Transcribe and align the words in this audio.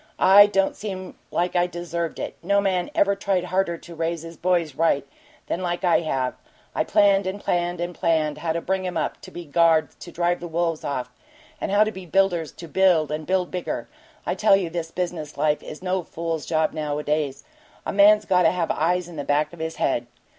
It 0.19 0.51
don't 0.51 0.75
seem 0.75 1.13
like 1.29 1.55
I 1.55 1.67
deserved 1.67 2.17
it 2.17 2.35
no 2.41 2.59
man 2.59 2.89
ever 2.95 3.15
tried 3.15 3.43
harder 3.43 3.77
to 3.77 3.93
raise 3.93 4.23
his 4.23 4.35
boys 4.35 4.73
right 4.73 5.05
than 5.45 5.63
I 5.63 5.99
have. 5.99 6.33
I 6.73 6.83
planned 6.83 7.27
and 7.27 7.39
planned 7.39 7.79
and 7.79 7.93
planned 7.93 8.39
how 8.39 8.53
to 8.53 8.61
bring 8.61 8.87
'em 8.87 8.97
up 8.97 9.21
to 9.21 9.29
be 9.29 9.45
guards 9.45 9.93
to 9.93 10.11
drive 10.11 10.39
the 10.39 10.47
wolves 10.47 10.83
off, 10.83 11.11
and 11.61 11.71
how 11.71 11.83
to 11.83 11.91
be 11.91 12.07
builders 12.07 12.51
to 12.53 12.67
build, 12.67 13.11
and 13.11 13.27
build 13.27 13.51
bigger. 13.51 13.87
I 14.25 14.33
tell 14.33 14.55
you 14.55 14.71
this 14.71 14.89
business 14.89 15.37
life 15.37 15.61
is 15.61 15.83
no 15.83 16.01
fool's 16.01 16.47
job 16.47 16.73
nowadays 16.73 17.43
a 17.85 17.93
man's 17.93 18.25
got 18.25 18.41
to 18.41 18.49
have 18.51 18.71
eyes 18.71 19.07
in 19.07 19.17
the 19.17 19.23
back 19.23 19.53
of 19.53 19.59
his 19.59 19.75
head. 19.75 20.07